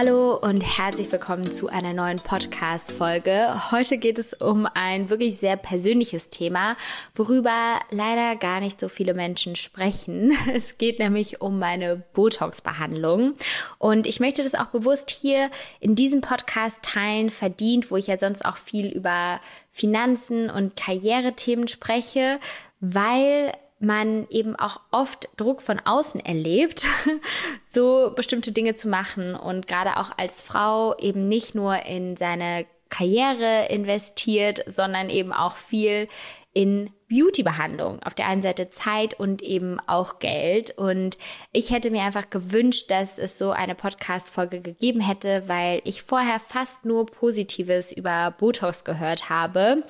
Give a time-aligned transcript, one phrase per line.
[0.00, 3.72] Hallo und herzlich willkommen zu einer neuen Podcast-Folge.
[3.72, 6.76] Heute geht es um ein wirklich sehr persönliches Thema,
[7.16, 10.38] worüber leider gar nicht so viele Menschen sprechen.
[10.54, 13.34] Es geht nämlich um meine Botox-Behandlung.
[13.78, 15.50] Und ich möchte das auch bewusst hier
[15.80, 19.40] in diesem Podcast teilen, verdient, wo ich ja sonst auch viel über
[19.72, 22.38] Finanzen und Karrierethemen spreche,
[22.78, 26.86] weil man eben auch oft Druck von außen erlebt,
[27.70, 32.66] so bestimmte Dinge zu machen und gerade auch als Frau eben nicht nur in seine
[32.88, 36.08] Karriere investiert, sondern eben auch viel
[36.54, 38.02] in Beauty-Behandlung.
[38.02, 40.76] Auf der einen Seite Zeit und eben auch Geld.
[40.76, 41.16] Und
[41.52, 46.40] ich hätte mir einfach gewünscht, dass es so eine Podcast-Folge gegeben hätte, weil ich vorher
[46.40, 49.84] fast nur Positives über Botox gehört habe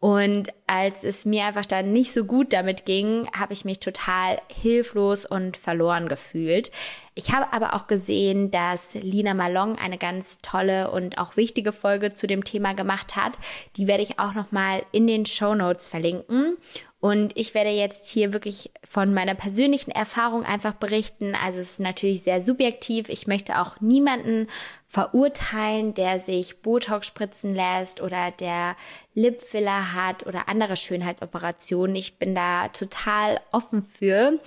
[0.00, 4.40] und als es mir einfach dann nicht so gut damit ging, habe ich mich total
[4.54, 6.70] hilflos und verloren gefühlt.
[7.14, 12.12] Ich habe aber auch gesehen, dass Lina Malong eine ganz tolle und auch wichtige Folge
[12.12, 13.32] zu dem Thema gemacht hat.
[13.76, 16.56] Die werde ich auch noch mal in den Show Notes verlinken.
[17.00, 21.36] Und ich werde jetzt hier wirklich von meiner persönlichen Erfahrung einfach berichten.
[21.36, 23.08] Also es ist natürlich sehr subjektiv.
[23.08, 24.48] Ich möchte auch niemanden
[24.88, 28.74] verurteilen, der sich Botox spritzen lässt oder der
[29.14, 31.96] Lipfiller hat oder andere Schönheitsoperationen.
[31.96, 34.38] Ich bin da total offen für.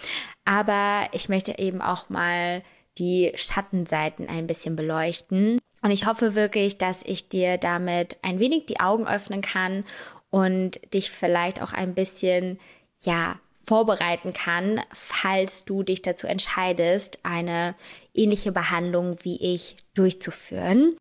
[0.45, 2.63] Aber ich möchte eben auch mal
[2.97, 5.59] die Schattenseiten ein bisschen beleuchten.
[5.81, 9.83] Und ich hoffe wirklich, dass ich dir damit ein wenig die Augen öffnen kann
[10.29, 12.59] und dich vielleicht auch ein bisschen,
[12.99, 17.75] ja, vorbereiten kann, falls du dich dazu entscheidest, eine
[18.13, 20.97] ähnliche Behandlung wie ich durchzuführen.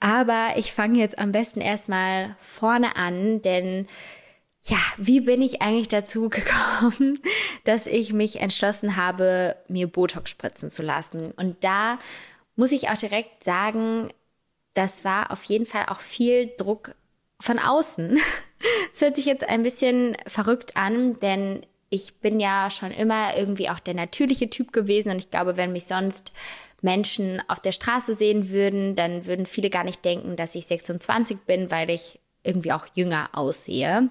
[0.00, 3.86] Aber ich fange jetzt am besten erstmal vorne an, denn
[4.62, 7.20] ja, wie bin ich eigentlich dazu gekommen,
[7.64, 11.32] dass ich mich entschlossen habe, mir Botox spritzen zu lassen?
[11.36, 11.98] Und da
[12.56, 14.10] muss ich auch direkt sagen,
[14.74, 16.94] das war auf jeden Fall auch viel Druck
[17.40, 18.18] von außen.
[18.92, 23.68] Es hört sich jetzt ein bisschen verrückt an, denn ich bin ja schon immer irgendwie
[23.68, 26.32] auch der natürliche Typ gewesen und ich glaube, wenn mich sonst
[26.86, 31.38] Menschen auf der Straße sehen würden, dann würden viele gar nicht denken, dass ich 26
[31.40, 34.08] bin, weil ich irgendwie auch jünger aussehe.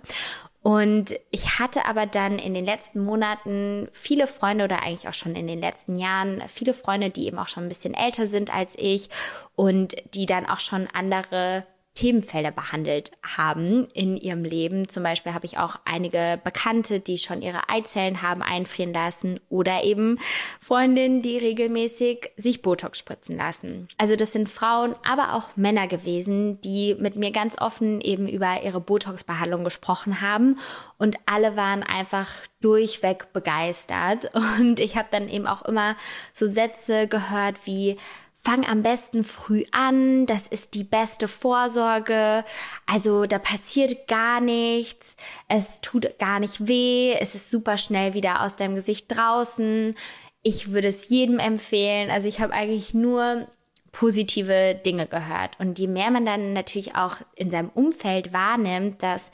[0.62, 5.36] Und ich hatte aber dann in den letzten Monaten viele Freunde oder eigentlich auch schon
[5.36, 8.76] in den letzten Jahren viele Freunde, die eben auch schon ein bisschen älter sind als
[8.78, 9.10] ich
[9.56, 11.66] und die dann auch schon andere
[11.96, 14.88] Themenfelder behandelt haben in ihrem Leben.
[14.90, 19.84] Zum Beispiel habe ich auch einige Bekannte, die schon ihre Eizellen haben einfrieren lassen oder
[19.84, 20.20] eben
[20.60, 23.88] Freundinnen, die regelmäßig sich Botox spritzen lassen.
[23.98, 28.62] Also das sind Frauen, aber auch Männer gewesen, die mit mir ganz offen eben über
[28.62, 30.58] ihre Botox-Behandlung gesprochen haben
[30.98, 32.30] und alle waren einfach
[32.62, 35.96] durchweg begeistert und ich habe dann eben auch immer
[36.34, 37.98] so Sätze gehört wie
[38.46, 42.46] fang am besten früh an, das ist die beste Vorsorge.
[42.86, 45.16] Also da passiert gar nichts,
[45.48, 49.96] es tut gar nicht weh, es ist super schnell wieder aus deinem Gesicht draußen.
[50.44, 52.12] Ich würde es jedem empfehlen.
[52.12, 53.48] Also ich habe eigentlich nur
[53.92, 55.60] positive Dinge gehört.
[55.60, 59.32] Und je mehr man dann natürlich auch in seinem Umfeld wahrnimmt, dass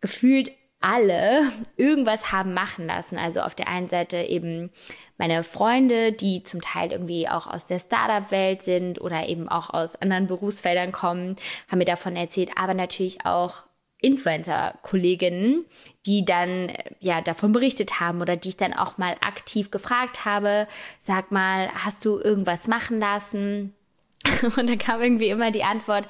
[0.00, 1.42] gefühlt alle
[1.76, 3.18] irgendwas haben machen lassen.
[3.18, 4.70] Also auf der einen Seite eben
[5.16, 9.96] meine Freunde, die zum Teil irgendwie auch aus der Startup-Welt sind oder eben auch aus
[9.96, 11.36] anderen Berufsfeldern kommen,
[11.68, 13.64] haben mir davon erzählt, aber natürlich auch
[14.00, 15.64] Influencer-Kolleginnen,
[16.06, 20.68] die dann ja davon berichtet haben oder die ich dann auch mal aktiv gefragt habe,
[21.00, 23.74] sag mal, hast du irgendwas machen lassen?
[24.56, 26.06] Und dann kam irgendwie immer die Antwort,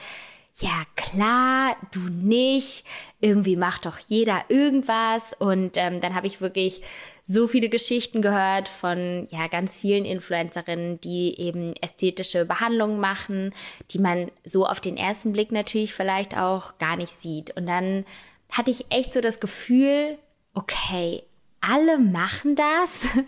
[0.60, 2.84] ja klar, du nicht,
[3.20, 5.32] irgendwie macht doch jeder irgendwas.
[5.38, 6.82] Und ähm, dann habe ich wirklich
[7.24, 13.52] so viele Geschichten gehört von ja ganz vielen Influencerinnen, die eben ästhetische Behandlungen machen,
[13.90, 17.56] die man so auf den ersten Blick natürlich vielleicht auch gar nicht sieht.
[17.56, 18.04] Und dann
[18.50, 20.18] hatte ich echt so das Gefühl,
[20.54, 21.22] okay,
[21.60, 23.08] alle machen das.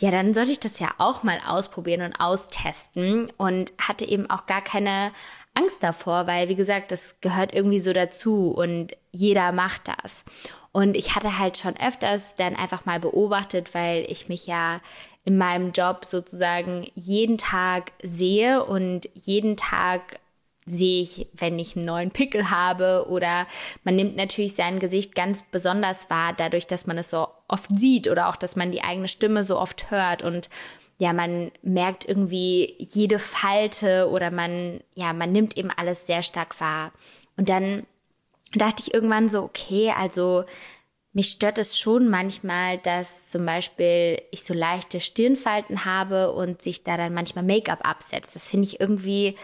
[0.00, 4.46] Ja, dann sollte ich das ja auch mal ausprobieren und austesten und hatte eben auch
[4.46, 5.12] gar keine
[5.54, 10.24] Angst davor, weil wie gesagt, das gehört irgendwie so dazu und jeder macht das.
[10.72, 14.80] Und ich hatte halt schon öfters dann einfach mal beobachtet, weil ich mich ja
[15.24, 20.20] in meinem Job sozusagen jeden Tag sehe und jeden Tag
[20.66, 23.46] sehe ich, wenn ich einen neuen Pickel habe oder
[23.82, 28.08] man nimmt natürlich sein Gesicht ganz besonders wahr, dadurch, dass man es so oft sieht
[28.08, 30.48] oder auch, dass man die eigene Stimme so oft hört und
[31.00, 36.60] ja, man merkt irgendwie jede Falte oder man, ja, man nimmt eben alles sehr stark
[36.60, 36.92] wahr.
[37.38, 37.86] Und dann
[38.52, 40.44] dachte ich irgendwann so, okay, also
[41.14, 46.84] mich stört es schon manchmal, dass zum Beispiel ich so leichte Stirnfalten habe und sich
[46.84, 48.34] da dann manchmal Make-up absetzt.
[48.36, 49.36] Das finde ich irgendwie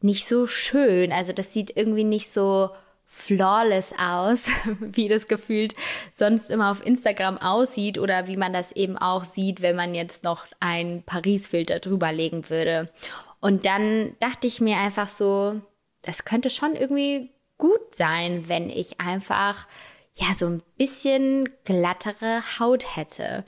[0.00, 1.12] nicht so schön.
[1.12, 2.70] Also das sieht irgendwie nicht so
[3.10, 5.74] flawless aus, wie das gefühlt
[6.12, 10.24] sonst immer auf Instagram aussieht oder wie man das eben auch sieht, wenn man jetzt
[10.24, 12.92] noch einen Paris-Filter drüberlegen würde.
[13.40, 15.60] Und dann dachte ich mir einfach so,
[16.02, 19.66] das könnte schon irgendwie gut sein, wenn ich einfach
[20.14, 23.44] ja so ein bisschen glattere Haut hätte.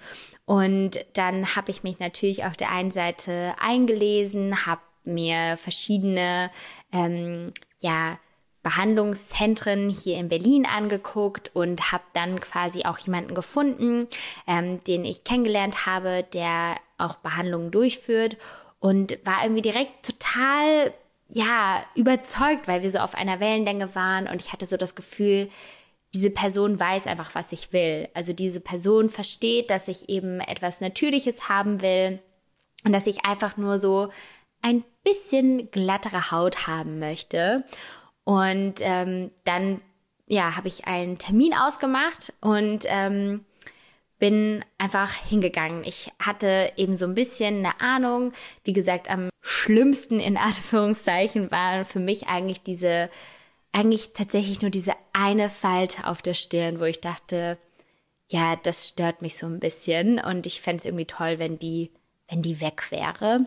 [0.47, 6.51] Und dann habe ich mich natürlich auf der einen Seite eingelesen, habe mir verschiedene
[6.93, 8.19] ähm, ja
[8.63, 14.07] Behandlungszentren hier in Berlin angeguckt und habe dann quasi auch jemanden gefunden,
[14.47, 18.37] ähm, den ich kennengelernt habe, der auch Behandlungen durchführt
[18.79, 20.93] und war irgendwie direkt total
[21.29, 25.49] ja überzeugt, weil wir so auf einer Wellenlänge waren und ich hatte so das Gefühl,
[26.13, 28.09] diese Person weiß einfach, was ich will.
[28.15, 32.19] Also diese Person versteht, dass ich eben etwas Natürliches haben will
[32.85, 34.11] und dass ich einfach nur so
[34.61, 37.65] ein bisschen glattere Haut haben möchte.
[38.31, 39.81] Und ähm, dann,
[40.29, 43.45] ja, habe ich einen Termin ausgemacht und ähm,
[44.21, 45.83] bin einfach hingegangen.
[45.83, 48.33] Ich hatte eben so ein bisschen eine Ahnung.
[48.63, 53.11] Wie gesagt, am schlimmsten in Anführungszeichen war für mich eigentlich diese
[53.73, 57.59] eigentlich tatsächlich nur diese eine Falte auf der Stirn, wo ich dachte,
[58.31, 61.91] ja, das stört mich so ein bisschen und ich fände es irgendwie toll, wenn die,
[62.29, 63.47] wenn die weg wäre.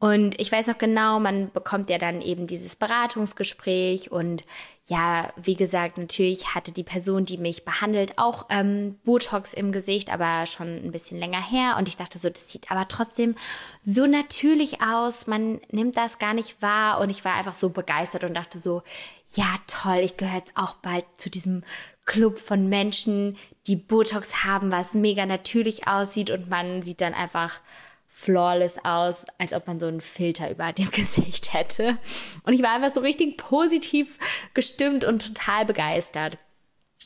[0.00, 4.44] Und ich weiß noch genau, man bekommt ja dann eben dieses Beratungsgespräch und
[4.86, 10.10] ja, wie gesagt, natürlich hatte die Person, die mich behandelt, auch ähm, Botox im Gesicht,
[10.10, 11.76] aber schon ein bisschen länger her.
[11.78, 13.36] Und ich dachte so, das sieht aber trotzdem
[13.82, 15.26] so natürlich aus.
[15.28, 16.98] Man nimmt das gar nicht wahr.
[16.98, 18.82] Und ich war einfach so begeistert und dachte so,
[19.34, 21.62] ja, toll, ich gehöre jetzt auch bald zu diesem
[22.04, 23.36] Club von Menschen,
[23.68, 27.60] die Botox haben, was mega natürlich aussieht und man sieht dann einfach
[28.20, 31.98] flawless aus, als ob man so einen Filter über dem Gesicht hätte.
[32.44, 34.18] Und ich war einfach so richtig positiv
[34.54, 36.38] gestimmt und total begeistert.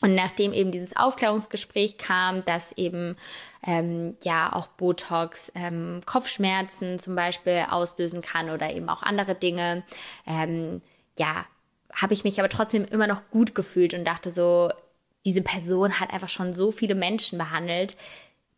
[0.01, 3.17] Und nachdem eben dieses Aufklärungsgespräch kam, dass eben
[3.65, 9.85] ähm, ja auch Botox ähm, Kopfschmerzen zum Beispiel auslösen kann oder eben auch andere Dinge,
[10.27, 10.83] ähm,
[11.17, 11.47] ja,
[11.95, 14.73] habe ich mich aber trotzdem immer noch gut gefühlt und dachte so,
[15.25, 17.97] diese Person hat einfach schon so viele Menschen behandelt,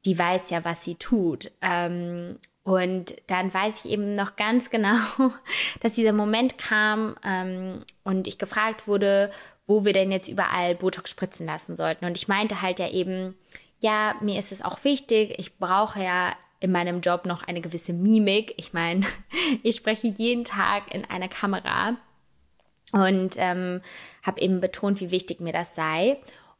[0.06, 1.50] die weiß ja, was sie tut.
[1.60, 4.96] Ähm, und dann weiß ich eben noch ganz genau,
[5.80, 9.30] dass dieser Moment kam ähm, und ich gefragt wurde,
[9.66, 12.04] wo wir denn jetzt überall Botox spritzen lassen sollten.
[12.04, 13.34] Und ich meinte halt ja eben,
[13.80, 17.92] ja, mir ist es auch wichtig, ich brauche ja in meinem Job noch eine gewisse
[17.92, 18.54] Mimik.
[18.56, 19.04] Ich meine,
[19.62, 21.96] ich spreche jeden Tag in einer Kamera
[22.92, 23.82] und ähm,
[24.22, 26.18] habe eben betont, wie wichtig mir das sei.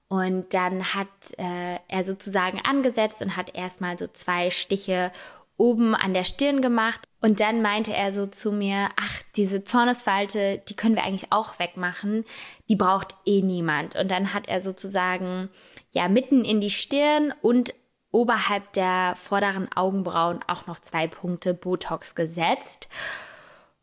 [0.09, 1.09] Und dann hat
[1.39, 5.11] äh, er sozusagen angesetzt und hat erstmal so zwei Stiche
[5.57, 7.01] oben an der Stirn gemacht.
[7.21, 11.59] Und dann meinte er so zu mir, ach, diese Zornesfalte, die können wir eigentlich auch
[11.59, 12.25] wegmachen.
[12.69, 13.97] Die braucht eh niemand.
[13.97, 15.51] Und dann hat er sozusagen,
[15.91, 17.75] ja, mitten in die Stirn und
[18.13, 22.89] oberhalb der vorderen Augenbrauen auch noch zwei Punkte Botox gesetzt.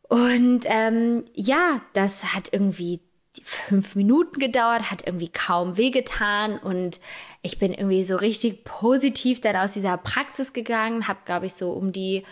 [0.08, 3.00] Und ähm, ja, das hat irgendwie
[3.42, 7.00] fünf Minuten gedauert, hat irgendwie kaum wehgetan und
[7.42, 11.72] ich bin irgendwie so richtig positiv dann aus dieser Praxis gegangen, habe glaube ich so
[11.72, 12.24] um die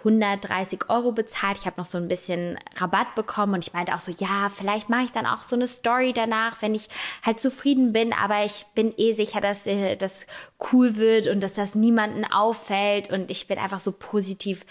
[0.00, 1.58] 130 Euro bezahlt.
[1.58, 4.88] Ich habe noch so ein bisschen Rabatt bekommen und ich meinte auch so, ja, vielleicht
[4.88, 6.88] mache ich dann auch so eine Story danach, wenn ich
[7.22, 10.26] halt zufrieden bin, aber ich bin eh sicher, dass äh, das
[10.72, 14.64] cool wird und dass das niemanden auffällt und ich bin einfach so positiv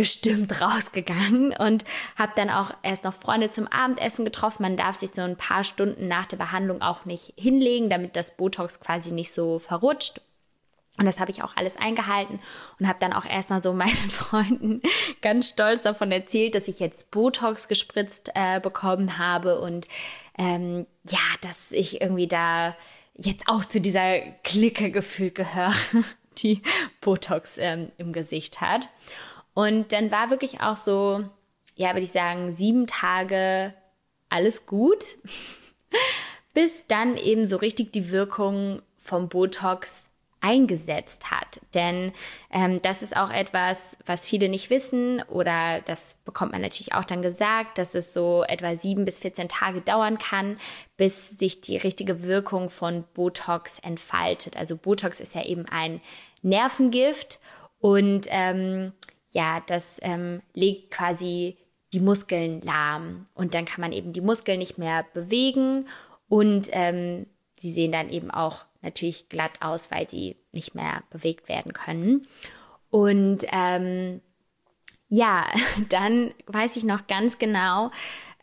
[0.00, 1.84] gestimmt rausgegangen und
[2.16, 4.62] habe dann auch erst noch Freunde zum Abendessen getroffen.
[4.62, 8.34] Man darf sich so ein paar Stunden nach der Behandlung auch nicht hinlegen, damit das
[8.34, 10.22] Botox quasi nicht so verrutscht.
[10.96, 12.40] Und das habe ich auch alles eingehalten
[12.78, 14.80] und habe dann auch erstmal so meinen Freunden
[15.20, 19.86] ganz stolz davon erzählt, dass ich jetzt Botox gespritzt äh, bekommen habe und
[20.38, 22.74] ähm, ja, dass ich irgendwie da
[23.16, 25.74] jetzt auch zu dieser Clique gefühlt gehöre,
[26.38, 26.62] die
[27.02, 28.88] Botox ähm, im Gesicht hat.
[29.60, 31.22] Und dann war wirklich auch so,
[31.74, 33.74] ja, würde ich sagen, sieben Tage
[34.30, 35.18] alles gut,
[36.54, 40.06] bis dann eben so richtig die Wirkung vom Botox
[40.40, 41.60] eingesetzt hat.
[41.74, 42.12] Denn
[42.50, 47.04] ähm, das ist auch etwas, was viele nicht wissen oder das bekommt man natürlich auch
[47.04, 50.56] dann gesagt, dass es so etwa sieben bis 14 Tage dauern kann,
[50.96, 54.56] bis sich die richtige Wirkung von Botox entfaltet.
[54.56, 56.00] Also Botox ist ja eben ein
[56.40, 57.40] Nervengift
[57.78, 58.94] und ähm,
[59.32, 61.56] ja, das ähm, legt quasi
[61.92, 65.88] die Muskeln lahm und dann kann man eben die Muskeln nicht mehr bewegen
[66.28, 71.48] und ähm, sie sehen dann eben auch natürlich glatt aus, weil sie nicht mehr bewegt
[71.48, 72.26] werden können.
[72.90, 74.20] Und ähm,
[75.08, 75.46] ja,
[75.88, 77.90] dann weiß ich noch ganz genau,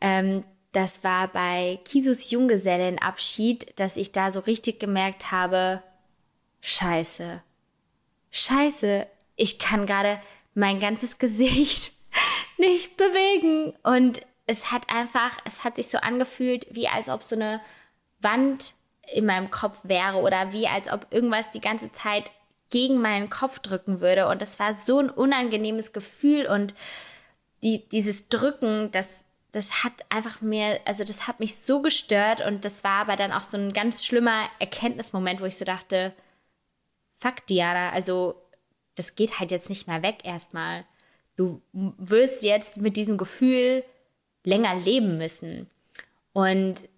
[0.01, 5.81] ähm, das war bei Kisus Junggesellenabschied, dass ich da so richtig gemerkt habe,
[6.61, 7.41] scheiße,
[8.31, 10.19] scheiße, ich kann gerade
[10.57, 11.93] mein ganzes Gesicht
[12.57, 13.73] nicht bewegen.
[13.83, 17.61] Und es hat einfach, es hat sich so angefühlt, wie als ob so eine
[18.19, 18.73] Wand
[19.13, 22.31] in meinem Kopf wäre oder wie als ob irgendwas die ganze Zeit
[22.69, 24.27] gegen meinen Kopf drücken würde.
[24.27, 26.73] Und das war so ein unangenehmes Gefühl und
[27.63, 32.65] die, dieses Drücken, das, das hat einfach mir, also das hat mich so gestört und
[32.65, 36.13] das war aber dann auch so ein ganz schlimmer Erkenntnismoment, wo ich so dachte,
[37.19, 38.35] fuck Diana, also
[38.97, 40.85] das geht halt jetzt nicht mehr weg erstmal.
[41.35, 43.83] Du wirst jetzt mit diesem Gefühl
[44.43, 45.69] länger leben müssen.
[46.33, 46.89] Und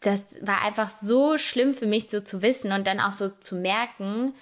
[0.00, 3.56] das war einfach so schlimm für mich so zu wissen und dann auch so zu
[3.56, 4.34] merken,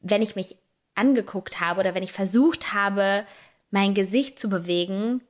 [0.00, 0.56] wenn ich mich
[0.94, 3.26] angeguckt habe oder wenn ich versucht habe,
[3.70, 5.22] mein Gesicht zu bewegen,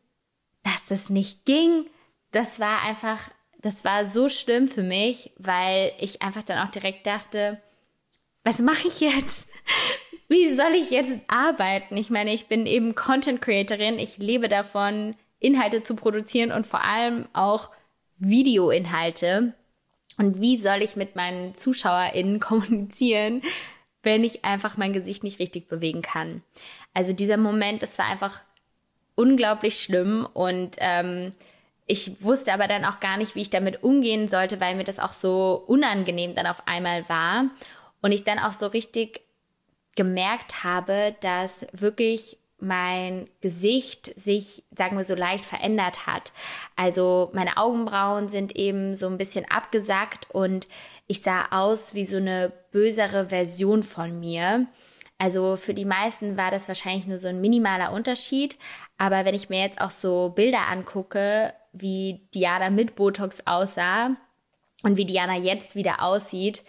[0.63, 1.87] dass das nicht ging.
[2.31, 7.07] Das war einfach, das war so schlimm für mich, weil ich einfach dann auch direkt
[7.07, 7.61] dachte,
[8.45, 9.49] was mache ich jetzt?
[10.29, 11.97] Wie soll ich jetzt arbeiten?
[11.97, 13.99] Ich meine, ich bin eben Content Creatorin.
[13.99, 17.71] Ich lebe davon, Inhalte zu produzieren und vor allem auch
[18.19, 19.55] Videoinhalte.
[20.19, 23.43] Und wie soll ich mit meinen ZuschauerInnen kommunizieren,
[24.03, 26.43] wenn ich einfach mein Gesicht nicht richtig bewegen kann?
[26.95, 28.41] Also dieser Moment, das war einfach
[29.15, 31.33] unglaublich schlimm und ähm,
[31.87, 35.01] ich wusste aber dann auch gar nicht, wie ich damit umgehen sollte, weil mir das
[35.01, 37.47] auch so unangenehm dann auf einmal war.
[38.03, 39.23] Und ich dann auch so richtig
[39.97, 46.33] gemerkt habe, dass wirklich mein Gesicht sich, sagen wir so, leicht verändert hat.
[46.77, 50.69] Also meine Augenbrauen sind eben so ein bisschen abgesackt und
[51.07, 54.67] ich sah aus wie so eine bösere Version von mir.
[55.19, 58.57] Also für die meisten war das wahrscheinlich nur so ein minimaler Unterschied.
[58.97, 64.17] Aber wenn ich mir jetzt auch so Bilder angucke, wie Diana mit Botox aussah
[64.83, 66.63] und wie Diana jetzt wieder aussieht,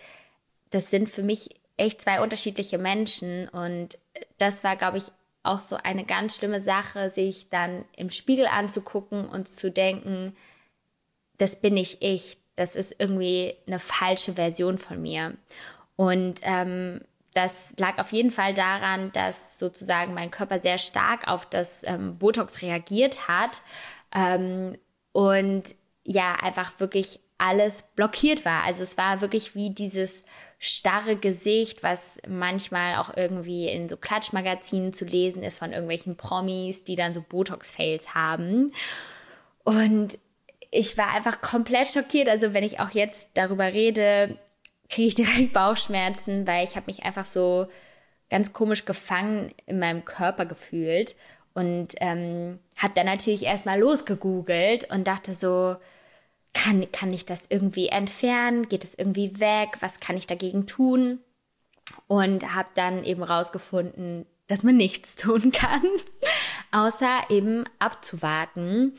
[0.71, 3.47] das sind für mich echt zwei unterschiedliche Menschen.
[3.49, 3.97] Und
[4.37, 5.05] das war, glaube ich,
[5.43, 10.35] auch so eine ganz schlimme Sache, sich dann im Spiegel anzugucken und zu denken,
[11.37, 15.35] das bin nicht ich, das ist irgendwie eine falsche Version von mir.
[15.95, 17.01] Und ähm,
[17.33, 22.17] das lag auf jeden Fall daran, dass sozusagen mein Körper sehr stark auf das ähm,
[22.17, 23.61] Botox reagiert hat
[24.13, 24.77] ähm,
[25.13, 28.63] und ja, einfach wirklich alles blockiert war.
[28.63, 30.23] Also es war wirklich wie dieses
[30.63, 36.83] starre Gesicht, was manchmal auch irgendwie in so Klatschmagazinen zu lesen ist von irgendwelchen Promis,
[36.83, 38.71] die dann so Botox-Fails haben.
[39.63, 40.19] Und
[40.69, 42.29] ich war einfach komplett schockiert.
[42.29, 44.37] Also wenn ich auch jetzt darüber rede,
[44.87, 47.67] kriege ich direkt Bauchschmerzen, weil ich habe mich einfach so
[48.29, 51.15] ganz komisch gefangen in meinem Körper gefühlt
[51.55, 55.77] und ähm, habe dann natürlich erstmal losgegoogelt und dachte so,
[56.53, 58.67] kann, kann ich das irgendwie entfernen?
[58.69, 59.77] Geht es irgendwie weg?
[59.79, 61.19] Was kann ich dagegen tun?
[62.07, 65.83] Und habe dann eben rausgefunden, dass man nichts tun kann,
[66.71, 68.97] außer eben abzuwarten.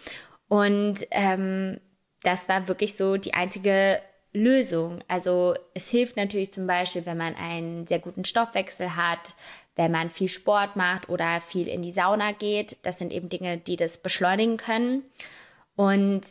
[0.49, 1.81] Und ähm,
[2.23, 4.01] das war wirklich so die einzige
[4.33, 5.01] Lösung.
[5.09, 9.35] Also es hilft natürlich zum Beispiel, wenn man einen sehr guten Stoffwechsel hat,
[9.77, 12.77] wenn man viel Sport macht oder viel in die Sauna geht.
[12.83, 15.05] Das sind eben Dinge, die das beschleunigen können.
[15.77, 16.23] Und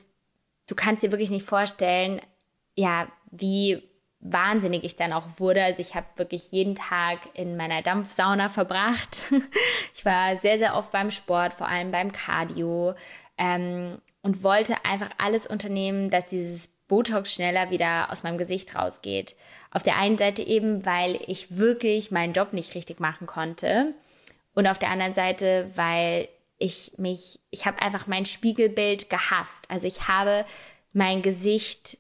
[0.72, 2.22] du kannst dir wirklich nicht vorstellen,
[2.76, 3.84] ja, wie
[4.22, 5.62] wahnsinnig ich dann auch wurde.
[5.62, 9.34] Also ich habe wirklich jeden Tag in meiner Dampfsauna verbracht.
[9.94, 12.94] ich war sehr, sehr oft beim Sport, vor allem beim Cardio
[13.38, 19.36] ähm, und wollte einfach alles unternehmen, dass dieses Botox schneller wieder aus meinem Gesicht rausgeht.
[19.72, 23.94] Auf der einen Seite eben, weil ich wirklich meinen Job nicht richtig machen konnte
[24.54, 26.30] und auf der anderen Seite, weil
[26.62, 29.66] ich mich, ich habe einfach mein Spiegelbild gehasst.
[29.70, 30.46] Also ich habe
[30.94, 31.98] mein Gesicht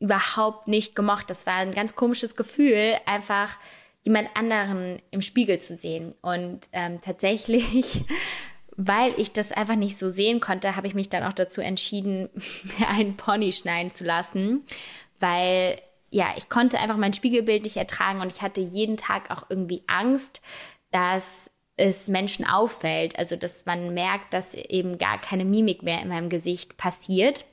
[0.00, 1.30] überhaupt nicht gemocht.
[1.30, 3.56] Das war ein ganz komisches Gefühl, einfach
[4.02, 6.14] jemand anderen im Spiegel zu sehen.
[6.20, 8.04] Und ähm, tatsächlich,
[8.76, 12.28] weil ich das einfach nicht so sehen konnte, habe ich mich dann auch dazu entschieden,
[12.78, 14.64] mir einen Pony schneiden zu lassen,
[15.20, 15.80] weil
[16.10, 19.82] ja, ich konnte einfach mein Spiegelbild nicht ertragen und ich hatte jeden Tag auch irgendwie
[19.86, 20.42] Angst,
[20.90, 26.08] dass es Menschen auffällt, also dass man merkt, dass eben gar keine Mimik mehr in
[26.08, 27.44] meinem Gesicht passiert.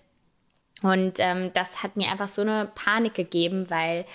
[0.81, 4.05] Und ähm, das hat mir einfach so eine Panik gegeben, weil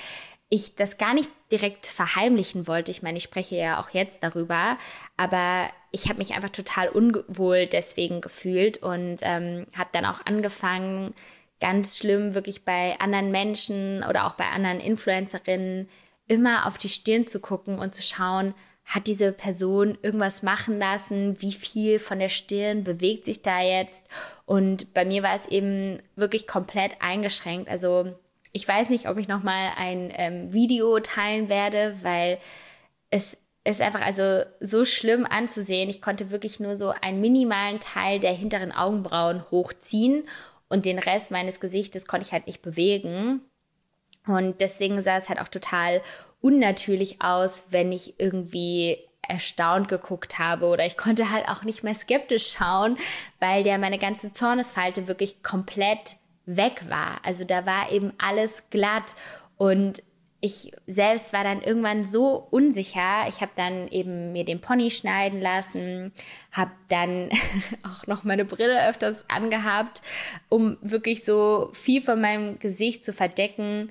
[0.49, 2.91] ich das gar nicht direkt verheimlichen wollte.
[2.91, 4.79] Ich meine, ich spreche ja auch jetzt darüber,
[5.17, 11.15] aber ich habe mich einfach total unwohl deswegen gefühlt und ähm, habe dann auch angefangen,
[11.61, 15.89] ganz schlimm wirklich bei anderen Menschen oder auch bei anderen Influencerinnen
[16.27, 21.41] immer auf die Stirn zu gucken und zu schauen, hat diese Person irgendwas machen lassen?
[21.41, 24.05] Wie viel von der Stirn bewegt sich da jetzt?
[24.47, 27.69] Und bei mir war es eben wirklich komplett eingeschränkt.
[27.69, 28.15] Also
[28.53, 32.39] ich weiß nicht, ob ich noch mal ein ähm, Video teilen werde, weil
[33.11, 35.89] es ist einfach also so schlimm anzusehen.
[35.89, 40.25] Ich konnte wirklich nur so einen minimalen Teil der hinteren Augenbrauen hochziehen
[40.69, 43.41] und den Rest meines Gesichtes konnte ich halt nicht bewegen.
[44.27, 46.03] Und deswegen sah es halt auch total
[46.45, 51.95] unnatürlich aus, wenn ich irgendwie erstaunt geguckt habe oder ich konnte halt auch nicht mehr
[51.95, 52.99] skeptisch schauen,
[53.41, 57.19] weil ja meine ganze Zornesfalte wirklich komplett weg war.
[57.23, 59.15] Also da war eben alles glatt
[59.57, 60.03] und
[60.43, 63.27] ich selbst war dann irgendwann so unsicher.
[63.31, 66.13] Ich habe dann eben mir den Pony schneiden lassen,
[66.53, 67.31] habe dann
[67.83, 70.03] auch noch meine Brille öfters angehabt,
[70.51, 73.91] um wirklich so viel von meinem Gesicht zu verdecken,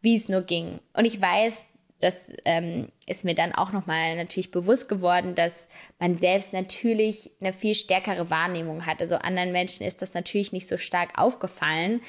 [0.00, 0.80] wie es nur ging.
[0.94, 1.66] Und ich weiß,
[2.00, 7.52] das ähm, ist mir dann auch nochmal natürlich bewusst geworden, dass man selbst natürlich eine
[7.52, 9.00] viel stärkere Wahrnehmung hat.
[9.00, 12.00] Also anderen Menschen ist das natürlich nicht so stark aufgefallen,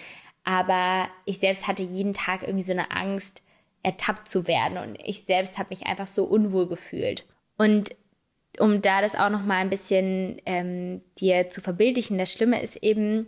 [0.43, 3.43] aber ich selbst hatte jeden Tag irgendwie so eine Angst,
[3.83, 7.25] ertappt zu werden und ich selbst habe mich einfach so unwohl gefühlt.
[7.57, 7.95] Und
[8.60, 13.27] um da das auch nochmal ein bisschen ähm, dir zu verbildlichen, das Schlimme ist eben,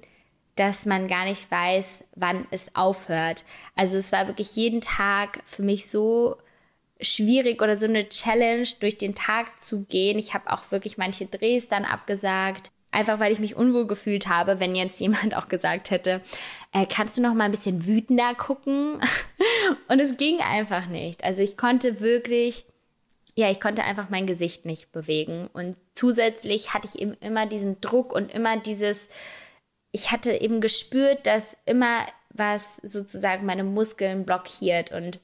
[0.56, 3.44] dass man gar nicht weiß, wann es aufhört.
[3.76, 6.38] Also es war wirklich jeden Tag für mich so
[7.02, 10.20] schwierig oder so eine Challenge, durch den Tag zu gehen.
[10.20, 14.60] Ich habe auch wirklich manche Drehs dann abgesagt, einfach weil ich mich unwohl gefühlt habe,
[14.60, 16.22] wenn jetzt jemand auch gesagt hätte,
[16.72, 19.02] äh, kannst du noch mal ein bisschen wütender gucken?
[19.88, 21.24] Und es ging einfach nicht.
[21.24, 22.66] Also ich konnte wirklich,
[23.36, 25.50] ja, ich konnte einfach mein Gesicht nicht bewegen.
[25.52, 29.10] Und zusätzlich hatte ich eben immer diesen Druck und immer dieses,
[29.92, 35.20] ich hatte eben gespürt, dass immer was sozusagen meine Muskeln blockiert und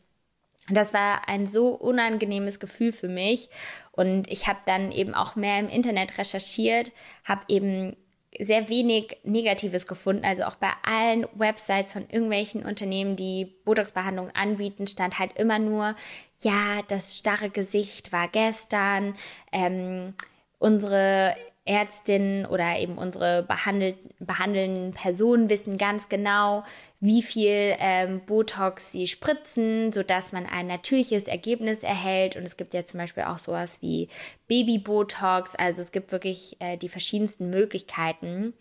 [0.69, 3.49] das war ein so unangenehmes Gefühl für mich.
[3.91, 6.91] Und ich habe dann eben auch mehr im Internet recherchiert,
[7.25, 7.95] habe eben
[8.37, 10.23] sehr wenig Negatives gefunden.
[10.23, 15.95] Also auch bei allen Websites von irgendwelchen Unternehmen, die Botox-Behandlung anbieten, stand halt immer nur,
[16.39, 19.15] ja, das starre Gesicht war gestern,
[19.51, 20.13] ähm,
[20.59, 21.35] unsere
[21.69, 26.63] Ärztinnen oder eben unsere behandelt, behandelnden Personen wissen ganz genau,
[26.99, 32.35] wie viel ähm, Botox sie spritzen, sodass man ein natürliches Ergebnis erhält.
[32.35, 34.09] Und es gibt ja zum Beispiel auch sowas wie
[34.47, 35.55] Baby-Botox.
[35.55, 38.55] Also es gibt wirklich äh, die verschiedensten Möglichkeiten.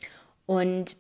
[0.45, 0.99] Und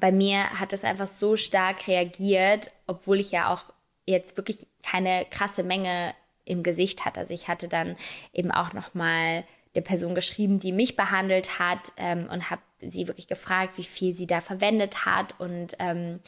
[0.00, 3.64] bei mir hat es einfach so stark reagiert, obwohl ich ja auch
[4.06, 6.14] jetzt wirklich keine krasse Menge
[6.46, 7.20] im Gesicht hatte.
[7.20, 7.96] Also ich hatte dann
[8.32, 13.06] eben auch noch mal der Person geschrieben, die mich behandelt hat ähm, und habe sie
[13.06, 16.20] wirklich gefragt, wie viel sie da verwendet hat und ähm,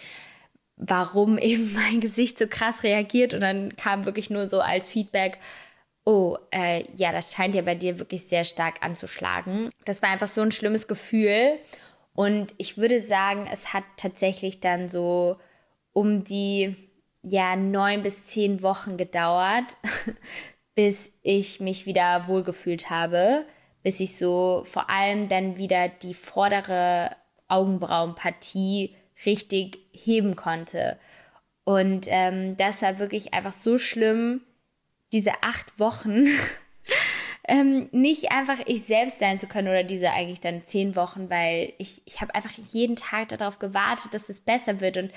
[0.77, 3.35] warum eben mein Gesicht so krass reagiert.
[3.35, 5.39] Und dann kam wirklich nur so als Feedback,
[6.05, 9.69] oh, äh, ja, das scheint ja bei dir wirklich sehr stark anzuschlagen.
[9.85, 11.59] Das war einfach so ein schlimmes Gefühl.
[12.15, 15.37] Und ich würde sagen, es hat tatsächlich dann so
[15.93, 16.77] um die
[17.23, 19.77] ja neun bis zehn Wochen gedauert,
[20.75, 23.45] bis ich mich wieder wohlgefühlt habe,
[23.83, 27.17] bis ich so vor allem dann wieder die vordere
[27.49, 28.95] Augenbrauenpartie
[29.27, 30.99] richtig heben konnte.
[31.65, 34.43] Und ähm, das war wirklich einfach so schlimm,
[35.13, 36.27] diese acht Wochen
[37.49, 41.73] ähm, nicht einfach ich selbst sein zu können oder diese eigentlich dann zehn Wochen, weil
[41.79, 45.11] ich, ich habe einfach jeden Tag darauf gewartet, dass es besser wird und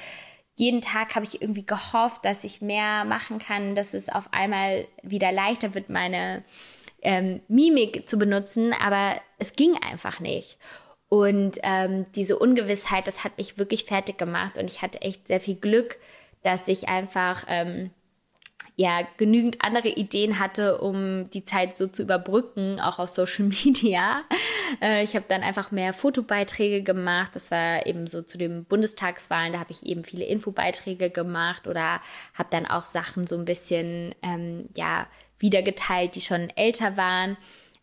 [0.55, 4.87] jeden Tag habe ich irgendwie gehofft, dass ich mehr machen kann, dass es auf einmal
[5.01, 6.43] wieder leichter wird, meine
[7.01, 10.57] ähm, Mimik zu benutzen, aber es ging einfach nicht.
[11.09, 15.39] Und ähm, diese Ungewissheit, das hat mich wirklich fertig gemacht und ich hatte echt sehr
[15.39, 15.99] viel Glück,
[16.43, 17.91] dass ich einfach ähm,
[18.75, 24.23] ja genügend andere Ideen hatte, um die Zeit so zu überbrücken, auch auf Social Media.
[24.81, 27.35] Äh, ich habe dann einfach mehr Fotobeiträge gemacht.
[27.35, 32.01] Das war eben so zu den Bundestagswahlen, da habe ich eben viele Infobeiträge gemacht oder
[32.33, 35.07] habe dann auch Sachen so ein bisschen ähm, ja
[35.39, 37.37] wiedergeteilt, die schon älter waren,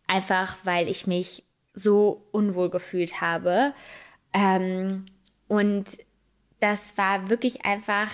[0.07, 3.73] einfach weil ich mich so unwohl gefühlt habe.
[4.33, 5.05] Ähm,
[5.47, 5.97] und
[6.59, 8.09] das war wirklich einfach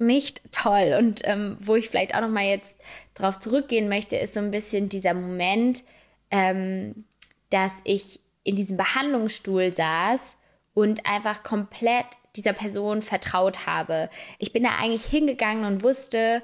[0.00, 0.94] nicht toll.
[0.98, 2.76] Und ähm, wo ich vielleicht auch noch mal jetzt
[3.14, 5.84] drauf zurückgehen möchte, ist so ein bisschen dieser Moment,
[6.30, 7.04] ähm,
[7.50, 10.36] dass ich in diesem Behandlungsstuhl saß
[10.74, 12.06] und einfach komplett
[12.36, 14.10] dieser Person vertraut habe.
[14.38, 16.42] Ich bin da eigentlich hingegangen und wusste,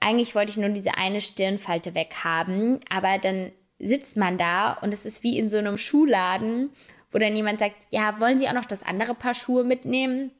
[0.00, 5.04] eigentlich wollte ich nur diese eine Stirnfalte weghaben, aber dann sitzt man da und es
[5.04, 6.70] ist wie in so einem Schuhladen,
[7.10, 10.32] wo dann jemand sagt, ja, wollen Sie auch noch das andere Paar Schuhe mitnehmen?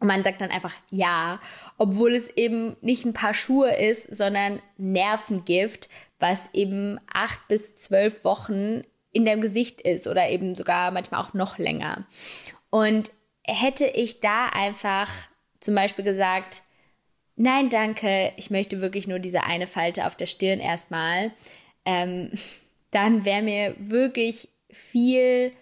[0.00, 1.40] Und man sagt dann einfach ja,
[1.76, 8.24] obwohl es eben nicht ein paar Schuhe ist, sondern Nervengift, was eben acht bis zwölf
[8.24, 8.82] Wochen
[9.12, 12.06] in deinem Gesicht ist oder eben sogar manchmal auch noch länger.
[12.70, 13.10] Und
[13.44, 15.08] hätte ich da einfach
[15.60, 16.62] zum Beispiel gesagt,
[17.36, 21.32] nein, danke, ich möchte wirklich nur diese eine Falte auf der Stirn erstmal,
[21.84, 22.30] ähm,
[22.90, 25.52] dann wäre mir wirklich viel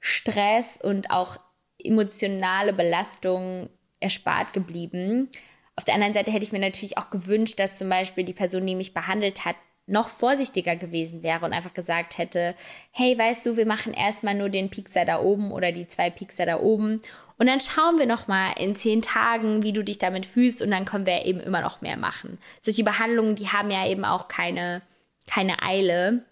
[0.00, 1.38] Stress und auch
[1.78, 3.68] emotionale Belastung
[4.00, 5.28] erspart geblieben.
[5.76, 8.66] Auf der anderen Seite hätte ich mir natürlich auch gewünscht, dass zum Beispiel die Person,
[8.66, 12.54] die mich behandelt hat, noch vorsichtiger gewesen wäre und einfach gesagt hätte,
[12.90, 16.44] hey, weißt du, wir machen erstmal nur den Piekser da oben oder die zwei Piekser
[16.44, 17.00] da oben
[17.38, 20.70] und dann schauen wir noch mal in zehn Tagen, wie du dich damit fühlst und
[20.72, 22.38] dann können wir eben immer noch mehr machen.
[22.60, 24.82] Solche Behandlungen, die haben ja eben auch keine,
[25.26, 26.24] keine Eile,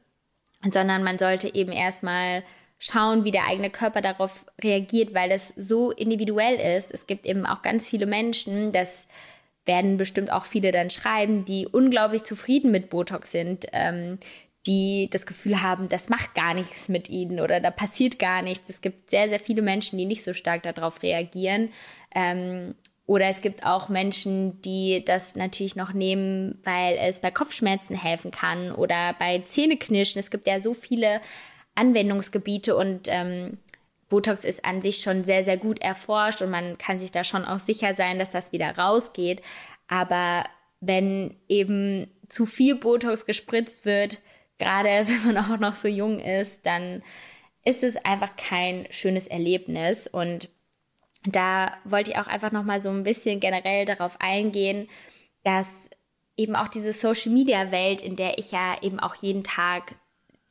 [0.62, 2.42] sondern man sollte eben erstmal
[2.79, 6.93] schauen, wie der eigene Körper darauf reagiert, weil das so individuell ist.
[6.93, 9.07] Es gibt eben auch ganz viele Menschen, das
[9.65, 14.19] werden bestimmt auch viele dann schreiben, die unglaublich zufrieden mit Botox sind, ähm,
[14.67, 18.69] die das Gefühl haben, das macht gar nichts mit ihnen oder da passiert gar nichts.
[18.69, 21.71] Es gibt sehr, sehr viele Menschen, die nicht so stark darauf reagieren.
[22.15, 22.75] Ähm,
[23.07, 28.33] oder es gibt auch Menschen, die das natürlich noch nehmen, weil es bei Kopfschmerzen helfen
[28.33, 30.19] kann oder bei Zähneknirschen.
[30.19, 31.21] Es gibt ja so viele
[31.77, 33.59] Anwendungsgebiete und ähm,
[34.09, 37.45] Botox ist an sich schon sehr, sehr gut erforscht und man kann sich da schon
[37.45, 39.43] auch sicher sein, dass das wieder rausgeht.
[39.89, 40.45] Aber
[40.81, 44.19] wenn eben zu viel Botox gespritzt wird,
[44.59, 47.03] gerade wenn man auch noch so jung ist, dann
[47.65, 50.07] ist es einfach kein schönes Erlebnis.
[50.07, 50.49] Und
[51.25, 54.89] da wollte ich auch einfach noch mal so ein bisschen generell darauf eingehen,
[55.43, 55.91] dass
[56.37, 59.95] eben auch diese Social Media Welt, in der ich ja eben auch jeden Tag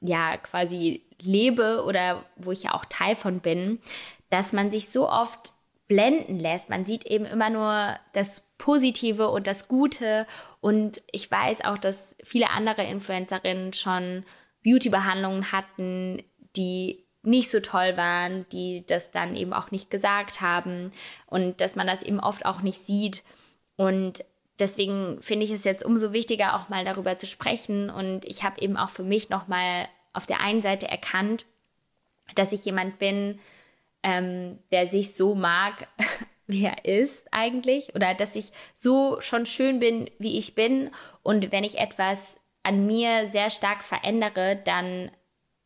[0.08, 3.80] ja quasi lebe oder wo ich ja auch Teil von bin,
[4.30, 5.54] dass man sich so oft
[5.88, 6.70] blenden lässt.
[6.70, 10.26] Man sieht eben immer nur das Positive und das Gute.
[10.62, 14.24] Und ich weiß auch, dass viele andere Influencerinnen schon
[14.64, 16.24] Beauty-Behandlungen hatten,
[16.56, 20.92] die nicht so toll waren, die das dann eben auch nicht gesagt haben
[21.26, 23.24] und dass man das eben oft auch nicht sieht.
[23.78, 24.24] Und
[24.60, 27.90] deswegen finde ich es jetzt umso wichtiger, auch mal darüber zu sprechen.
[27.90, 31.46] Und ich habe eben auch für mich nochmal auf der einen Seite erkannt,
[32.36, 33.40] dass ich jemand bin,
[34.04, 35.88] ähm, der sich so mag,
[36.48, 40.92] wie er ist eigentlich, oder dass ich so schon schön bin, wie ich bin.
[41.24, 45.12] Und wenn ich etwas an mir sehr stark verändere, dann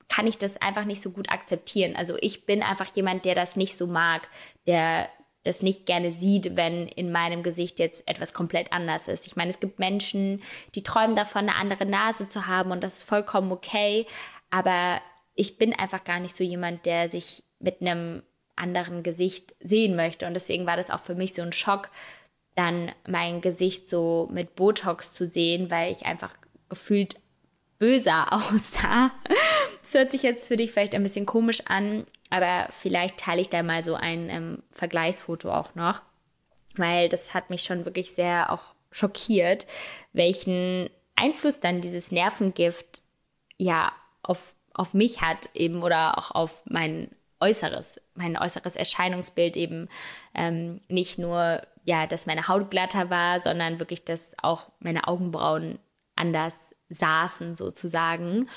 [0.07, 1.95] kann ich das einfach nicht so gut akzeptieren.
[1.95, 4.27] Also ich bin einfach jemand, der das nicht so mag,
[4.65, 5.07] der
[5.43, 9.25] das nicht gerne sieht, wenn in meinem Gesicht jetzt etwas komplett anders ist.
[9.25, 10.41] Ich meine, es gibt Menschen,
[10.75, 14.05] die träumen davon, eine andere Nase zu haben und das ist vollkommen okay.
[14.49, 15.01] Aber
[15.35, 18.23] ich bin einfach gar nicht so jemand, der sich mit einem
[18.55, 20.27] anderen Gesicht sehen möchte.
[20.27, 21.89] Und deswegen war das auch für mich so ein Schock,
[22.55, 26.35] dann mein Gesicht so mit Botox zu sehen, weil ich einfach
[26.67, 27.19] gefühlt
[27.77, 29.11] böser aussah.
[29.81, 33.49] Das hört sich jetzt für dich vielleicht ein bisschen komisch an, aber vielleicht teile ich
[33.49, 36.01] da mal so ein ähm, Vergleichsfoto auch noch,
[36.75, 39.65] weil das hat mich schon wirklich sehr auch schockiert,
[40.13, 43.03] welchen Einfluss dann dieses Nervengift
[43.57, 43.91] ja
[44.29, 49.87] auf, auf mich hat eben oder auch auf mein Äußeres, mein äußeres Erscheinungsbild eben
[50.35, 55.79] ähm, nicht nur, ja, dass meine Haut glatter war, sondern wirklich, dass auch meine Augenbrauen
[56.15, 56.55] anders
[56.89, 58.47] saßen sozusagen.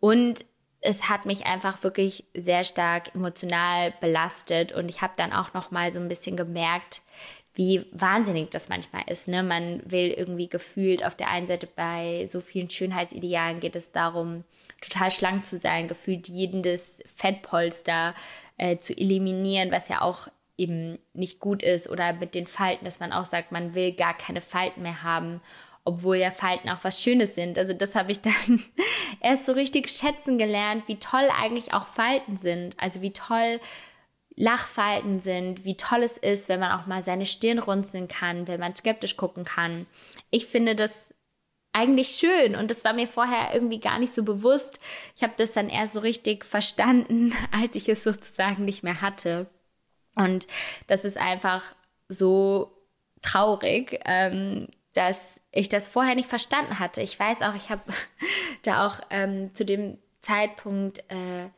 [0.00, 0.44] Und
[0.80, 5.70] es hat mich einfach wirklich sehr stark emotional belastet und ich habe dann auch noch
[5.70, 7.02] mal so ein bisschen gemerkt,
[7.54, 9.28] wie wahnsinnig das manchmal ist.
[9.28, 9.42] Ne?
[9.42, 14.44] Man will irgendwie gefühlt auf der einen Seite bei so vielen Schönheitsidealen geht es darum,
[14.80, 18.14] total schlank zu sein, gefühlt jedes Fettpolster
[18.56, 21.88] äh, zu eliminieren, was ja auch eben nicht gut ist.
[21.88, 25.40] Oder mit den Falten, dass man auch sagt, man will gar keine Falten mehr haben,
[25.84, 27.58] obwohl ja Falten auch was Schönes sind.
[27.58, 28.62] Also das habe ich dann
[29.20, 32.76] erst so richtig schätzen gelernt, wie toll eigentlich auch Falten sind.
[32.78, 33.60] Also wie toll
[34.36, 38.60] Lachfalten sind, wie toll es ist, wenn man auch mal seine Stirn runzeln kann, wenn
[38.60, 39.86] man skeptisch gucken kann.
[40.30, 41.14] Ich finde das
[41.72, 44.80] eigentlich schön und das war mir vorher irgendwie gar nicht so bewusst.
[45.16, 49.46] Ich habe das dann erst so richtig verstanden, als ich es sozusagen nicht mehr hatte.
[50.16, 50.46] Und
[50.88, 51.62] das ist einfach
[52.08, 52.76] so
[53.22, 57.00] traurig, ähm, dass ich das vorher nicht verstanden hatte.
[57.00, 57.82] Ich weiß auch, ich habe
[58.62, 61.48] da auch ähm, zu dem Zeitpunkt äh,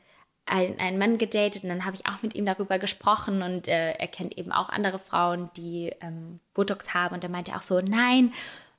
[0.44, 3.92] einen, einen Mann gedatet und dann habe ich auch mit ihm darüber gesprochen und äh,
[3.92, 7.81] er kennt eben auch andere Frauen, die ähm, Botox haben und er meinte auch so,
[7.81, 8.33] nein,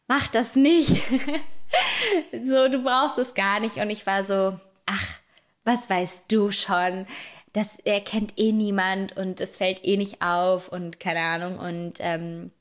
[0.08, 0.96] mach das nicht.
[2.32, 5.08] so, du brauchst es gar nicht und ich war so, ach,
[5.64, 7.06] was weißt du schon?
[7.54, 11.60] das erkennt eh niemand und es fällt eh nicht auf und keine Ahnung.
[11.60, 12.52] Und ähm,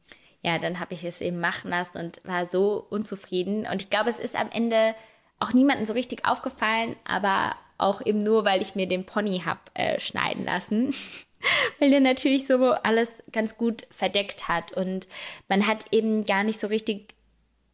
[0.42, 3.66] ja, dann habe ich es eben machen lassen und war so unzufrieden.
[3.66, 4.94] Und ich glaube, es ist am Ende
[5.40, 9.70] auch niemandem so richtig aufgefallen, aber auch eben nur, weil ich mir den Pony hab
[9.74, 10.94] äh, schneiden lassen.
[11.80, 14.72] weil der natürlich so alles ganz gut verdeckt hat.
[14.72, 15.08] Und
[15.48, 17.14] man hat eben gar nicht so richtig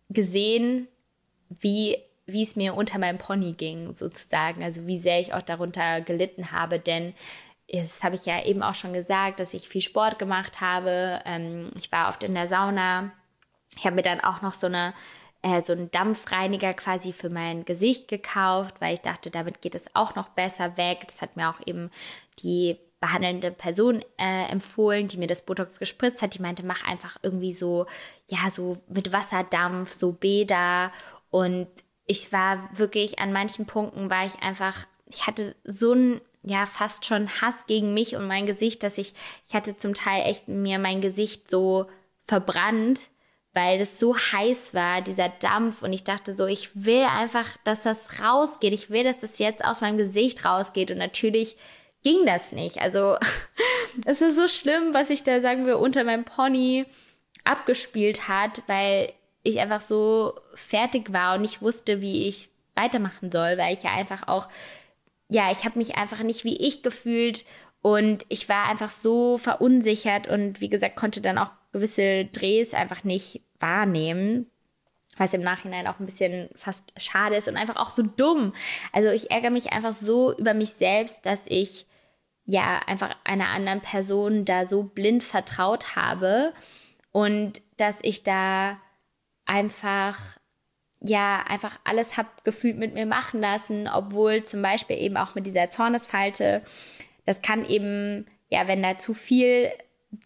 [0.08, 0.88] gesehen,
[1.48, 1.96] wie
[2.30, 4.62] wie es mir unter meinem Pony ging, sozusagen.
[4.62, 7.14] Also wie sehr ich auch darunter gelitten habe, denn
[7.70, 11.20] das habe ich ja eben auch schon gesagt, dass ich viel Sport gemacht habe.
[11.24, 13.12] Ähm, ich war oft in der Sauna.
[13.76, 14.94] Ich habe mir dann auch noch so eine
[15.42, 19.94] äh, so einen Dampfreiniger quasi für mein Gesicht gekauft, weil ich dachte, damit geht es
[19.94, 21.06] auch noch besser weg.
[21.06, 21.90] Das hat mir auch eben
[22.42, 26.34] die behandelnde Person äh, empfohlen, die mir das Botox gespritzt hat.
[26.34, 27.87] Die meinte, mach einfach irgendwie so,
[28.28, 30.90] ja, so mit Wasserdampf, so Bäder.
[31.30, 31.68] Und
[32.06, 37.04] ich war wirklich an manchen Punkten war ich einfach, ich hatte so ein ja fast
[37.04, 39.12] schon Hass gegen mich und mein Gesicht, dass ich
[39.46, 41.87] ich hatte zum Teil echt mir mein Gesicht so
[42.22, 43.08] verbrannt,
[43.52, 47.82] weil das so heiß war, dieser Dampf und ich dachte so, ich will einfach, dass
[47.82, 48.72] das rausgeht.
[48.72, 51.56] Ich will, dass das jetzt aus meinem Gesicht rausgeht und natürlich
[52.02, 52.78] ging das nicht.
[52.78, 53.16] Also
[54.04, 56.87] es ist so schlimm, was ich da sagen wir unter meinem Pony
[57.44, 63.56] abgespielt hat, weil ich einfach so fertig war und nicht wusste, wie ich weitermachen soll,
[63.58, 64.48] weil ich ja einfach auch,
[65.28, 67.44] ja, ich habe mich einfach nicht wie ich gefühlt
[67.80, 73.04] und ich war einfach so verunsichert und wie gesagt, konnte dann auch gewisse Drehs einfach
[73.04, 74.50] nicht wahrnehmen
[75.18, 78.54] was im Nachhinein auch ein bisschen fast schade ist und einfach auch so dumm.
[78.92, 81.87] Also ich ärgere mich einfach so über mich selbst, dass ich
[82.44, 86.54] ja einfach einer anderen Person da so blind vertraut habe
[87.12, 88.76] und dass ich da
[89.44, 90.38] einfach
[91.00, 95.46] ja einfach alles hab gefühlt mit mir machen lassen, obwohl zum Beispiel eben auch mit
[95.46, 96.62] dieser Zornesfalte,
[97.24, 99.70] das kann eben, ja, wenn da zu viel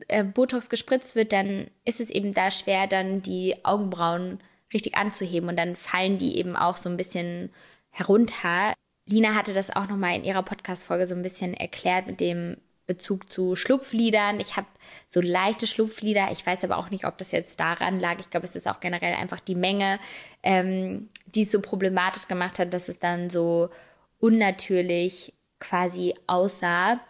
[0.08, 4.40] äh, Botox gespritzt wird, dann ist es eben da schwer, dann die Augenbrauen
[4.72, 7.50] richtig anzuheben und dann fallen die eben auch so ein bisschen
[7.90, 8.74] herunter.
[9.06, 12.56] Lina hatte das auch nochmal in ihrer Podcast-Folge so ein bisschen erklärt mit dem
[12.86, 14.40] Bezug zu Schlupfliedern.
[14.40, 14.66] Ich habe
[15.08, 16.30] so leichte Schlupflieder.
[16.32, 18.18] Ich weiß aber auch nicht, ob das jetzt daran lag.
[18.18, 19.98] Ich glaube, es ist auch generell einfach die Menge,
[20.42, 23.70] ähm, die es so problematisch gemacht hat, dass es dann so
[24.18, 27.00] unnatürlich quasi aussah.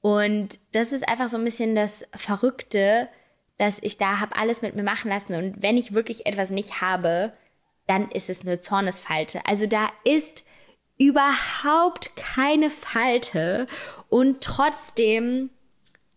[0.00, 3.08] Und das ist einfach so ein bisschen das Verrückte,
[3.58, 5.34] dass ich da habe alles mit mir machen lassen.
[5.34, 7.32] Und wenn ich wirklich etwas nicht habe,
[7.86, 9.40] dann ist es eine Zornesfalte.
[9.46, 10.44] Also da ist
[10.98, 13.66] überhaupt keine Falte
[14.08, 15.50] und trotzdem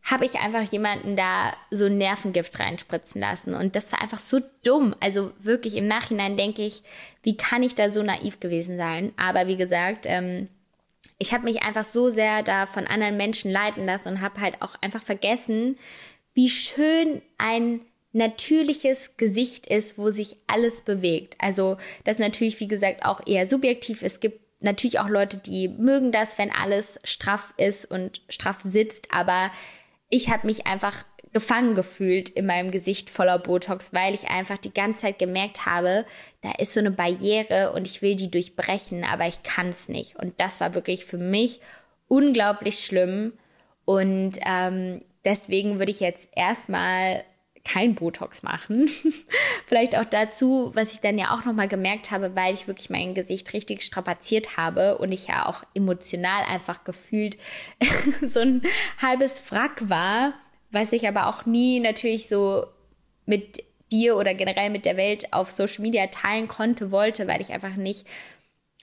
[0.03, 3.53] habe ich einfach jemanden da so Nervengift reinspritzen lassen.
[3.53, 4.95] Und das war einfach so dumm.
[5.01, 6.83] Also wirklich im Nachhinein denke ich,
[7.23, 9.11] wie kann ich da so naiv gewesen sein?
[9.17, 10.47] Aber wie gesagt, ähm,
[11.17, 14.61] ich habe mich einfach so sehr da von anderen Menschen leiten lassen und habe halt
[14.61, 15.77] auch einfach vergessen,
[16.37, 17.81] wie schön ein
[18.13, 21.33] natürliches Gesicht ist, wo sich alles bewegt.
[21.39, 24.03] Also das natürlich, wie gesagt, auch eher subjektiv.
[24.03, 29.07] Es gibt natürlich auch Leute, die mögen das, wenn alles straff ist und straff sitzt,
[29.11, 29.49] aber
[30.09, 34.73] ich habe mich einfach gefangen gefühlt in meinem Gesicht voller Botox, weil ich einfach die
[34.73, 36.05] ganze Zeit gemerkt habe,
[36.41, 40.15] da ist so eine Barriere und ich will die durchbrechen, aber ich kann es nicht.
[40.17, 41.61] Und das war wirklich für mich
[42.07, 43.33] unglaublich schlimm.
[43.85, 47.23] Und ähm, deswegen würde ich jetzt erstmal
[47.65, 48.89] kein Botox machen.
[49.67, 53.13] Vielleicht auch dazu, was ich dann ja auch nochmal gemerkt habe, weil ich wirklich mein
[53.13, 57.37] Gesicht richtig strapaziert habe und ich ja auch emotional einfach gefühlt
[58.25, 58.61] so ein
[59.01, 60.33] halbes Wrack war,
[60.71, 62.65] was ich aber auch nie natürlich so
[63.25, 67.51] mit dir oder generell mit der Welt auf Social Media teilen konnte, wollte, weil ich
[67.51, 68.07] einfach nicht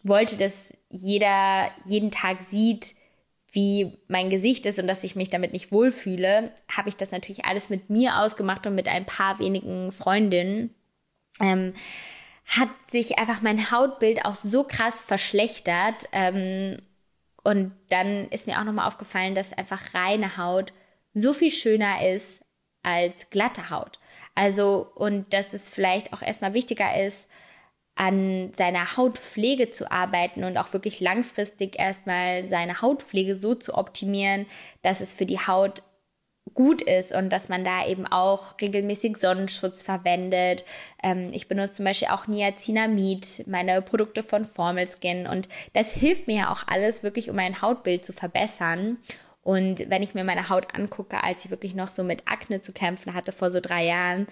[0.03, 2.95] wollte, dass jeder jeden Tag sieht,
[3.55, 7.45] wie mein Gesicht ist und dass ich mich damit nicht wohlfühle, habe ich das natürlich
[7.45, 10.75] alles mit mir ausgemacht und mit ein paar wenigen Freundinnen.
[11.41, 11.75] Ähm,
[12.47, 16.09] hat sich einfach mein Hautbild auch so krass verschlechtert.
[16.13, 16.77] Ähm,
[17.43, 20.73] und dann ist mir auch nochmal aufgefallen, dass einfach reine Haut
[21.13, 22.43] so viel schöner ist
[22.83, 23.99] als glatte Haut.
[24.35, 27.29] Also, und dass es vielleicht auch erstmal wichtiger ist,
[27.97, 34.47] an seiner Hautpflege zu arbeiten und auch wirklich langfristig erstmal seine Hautpflege so zu optimieren,
[34.83, 35.83] dass es für die Haut
[36.53, 40.65] gut ist und dass man da eben auch regelmäßig Sonnenschutz verwendet.
[41.03, 46.27] Ähm, ich benutze zum Beispiel auch Niacinamid, meine Produkte von Formel Skin und das hilft
[46.27, 48.99] mir ja auch alles wirklich, um mein Hautbild zu verbessern.
[49.43, 52.73] Und wenn ich mir meine Haut angucke, als ich wirklich noch so mit Akne zu
[52.73, 54.27] kämpfen hatte vor so drei Jahren,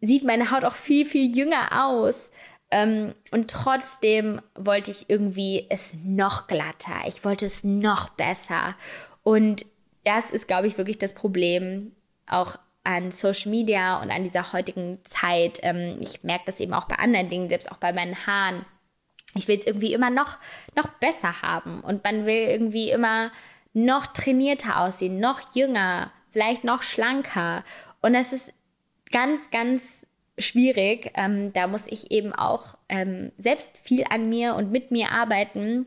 [0.00, 2.30] sieht meine Haut auch viel, viel jünger aus.
[2.70, 7.06] Ähm, und trotzdem wollte ich irgendwie es noch glatter.
[7.06, 8.76] Ich wollte es noch besser.
[9.22, 9.66] Und
[10.04, 11.92] das ist, glaube ich, wirklich das Problem
[12.26, 15.58] auch an Social Media und an dieser heutigen Zeit.
[15.62, 18.64] Ähm, ich merke das eben auch bei anderen Dingen, selbst auch bei meinen Haaren.
[19.34, 20.38] Ich will es irgendwie immer noch,
[20.76, 23.30] noch besser haben und man will irgendwie immer
[23.72, 27.62] noch trainierter aussehen, noch jünger, vielleicht noch schlanker.
[28.00, 28.52] Und das ist
[29.12, 30.06] ganz, ganz
[30.40, 31.12] schwierig.
[31.14, 35.86] Ähm, da muss ich eben auch ähm, selbst viel an mir und mit mir arbeiten,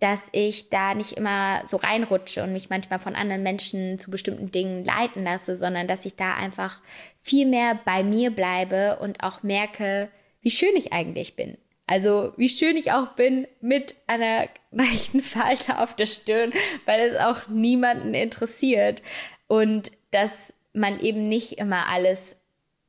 [0.00, 4.50] dass ich da nicht immer so reinrutsche und mich manchmal von anderen Menschen zu bestimmten
[4.50, 6.80] Dingen leiten lasse, sondern dass ich da einfach
[7.20, 10.08] viel mehr bei mir bleibe und auch merke,
[10.40, 11.58] wie schön ich eigentlich bin.
[11.86, 16.52] Also wie schön ich auch bin mit einer leichten Falte auf der Stirn,
[16.86, 19.02] weil es auch niemanden interessiert.
[19.48, 22.39] Und dass man eben nicht immer alles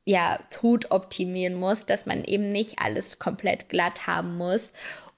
[0.04, 4.72] ja tot optimieren muss, dass man eben nicht alles komplett glatt haben muss.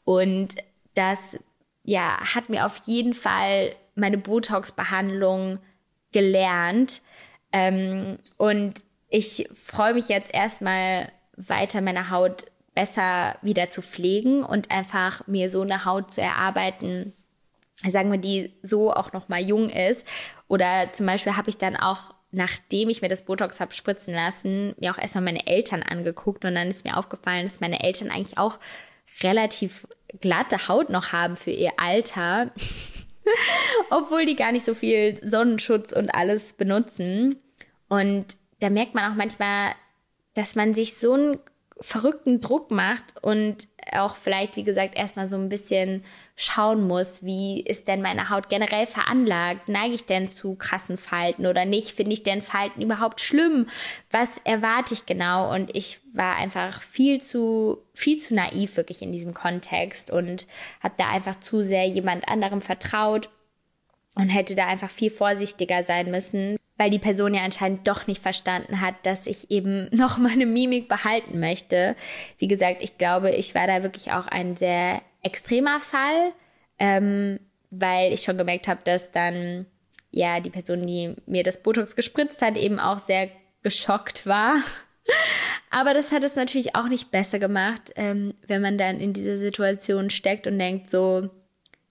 [0.04, 0.56] Und
[0.94, 1.38] das
[1.84, 5.58] ja hat mir auf jeden Fall meine Botox-Behandlung
[6.12, 7.02] gelernt.
[7.52, 14.70] Ähm, und ich freue mich jetzt erstmal weiter meine Haut besser wieder zu pflegen und
[14.70, 17.12] einfach mir so eine Haut zu erarbeiten,
[17.86, 20.06] sagen wir, die so auch noch mal jung ist.
[20.48, 24.74] Oder zum Beispiel habe ich dann auch, nachdem ich mir das Botox habe spritzen lassen,
[24.78, 28.38] mir auch erstmal meine Eltern angeguckt und dann ist mir aufgefallen, dass meine Eltern eigentlich
[28.38, 28.58] auch
[29.22, 29.86] relativ
[30.20, 32.50] glatte Haut noch haben für ihr Alter,
[33.90, 37.36] obwohl die gar nicht so viel Sonnenschutz und alles benutzen.
[37.88, 39.72] Und da merkt man auch manchmal,
[40.34, 41.38] dass man sich so ein
[41.80, 46.04] verrückten Druck macht und auch vielleicht, wie gesagt, erstmal so ein bisschen
[46.36, 49.68] schauen muss, wie ist denn meine Haut generell veranlagt?
[49.68, 51.90] Neige ich denn zu krassen Falten oder nicht?
[51.90, 53.66] Finde ich denn Falten überhaupt schlimm?
[54.10, 55.52] Was erwarte ich genau?
[55.52, 60.46] Und ich war einfach viel zu, viel zu naiv wirklich in diesem Kontext und
[60.82, 63.28] habe da einfach zu sehr jemand anderem vertraut
[64.14, 68.20] und hätte da einfach viel vorsichtiger sein müssen weil die Person ja anscheinend doch nicht
[68.22, 71.96] verstanden hat, dass ich eben noch meine Mimik behalten möchte.
[72.38, 76.32] Wie gesagt, ich glaube, ich war da wirklich auch ein sehr extremer Fall,
[76.78, 79.66] ähm, weil ich schon gemerkt habe, dass dann
[80.10, 83.28] ja die Person, die mir das Botox gespritzt hat, eben auch sehr
[83.62, 84.56] geschockt war.
[85.70, 89.38] Aber das hat es natürlich auch nicht besser gemacht, ähm, wenn man dann in dieser
[89.38, 91.30] Situation steckt und denkt so,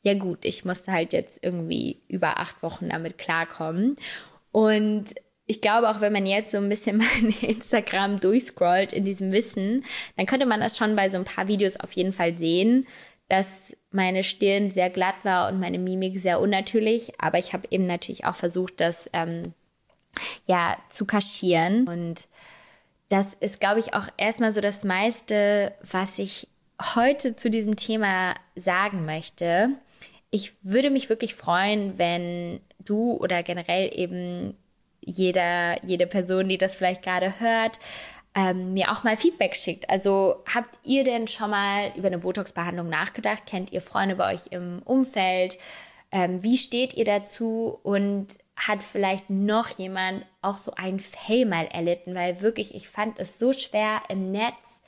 [0.04, 3.96] ja gut, ich musste halt jetzt irgendwie über acht Wochen damit klarkommen.
[4.54, 9.34] Und ich glaube, auch wenn man jetzt so ein bisschen mein Instagram durchscrollt in diesem
[9.34, 9.84] Wissen,
[10.16, 12.88] dann könnte man das schon bei so ein paar Videos auf jeden Fall sehen,
[13.28, 17.20] dass meine Stirn sehr glatt war und meine Mimik sehr unnatürlich.
[17.20, 19.54] Aber ich habe eben natürlich auch versucht, das ähm,
[20.46, 21.88] ja zu kaschieren.
[21.88, 22.28] Und
[23.10, 26.48] das ist, glaube ich, auch erstmal so das meiste, was ich
[26.96, 29.70] heute zu diesem Thema sagen möchte.
[30.32, 34.58] Ich würde mich wirklich freuen, wenn du oder generell eben
[35.02, 37.80] jeder, jede Person, die das vielleicht gerade hört,
[38.36, 39.90] ähm, mir auch mal Feedback schickt.
[39.90, 43.46] Also habt ihr denn schon mal über eine Botox-Behandlung nachgedacht?
[43.46, 45.58] Kennt ihr Freunde bei euch im Umfeld?
[46.12, 47.80] Ähm, wie steht ihr dazu?
[47.84, 52.16] Und hat vielleicht noch jemand auch so ein Fail mal erlitten?
[52.16, 54.82] Weil wirklich, ich fand es so schwer im Netz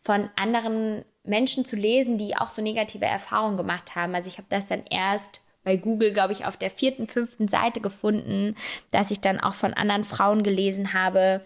[0.00, 4.14] von anderen Menschen zu lesen, die auch so negative Erfahrungen gemacht haben.
[4.14, 7.82] Also ich habe das dann erst bei Google, glaube ich, auf der vierten, fünften Seite
[7.82, 8.56] gefunden,
[8.90, 11.42] dass ich dann auch von anderen Frauen gelesen habe,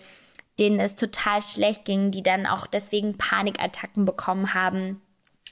[0.60, 5.02] denen es total schlecht ging, die dann auch deswegen Panikattacken bekommen haben,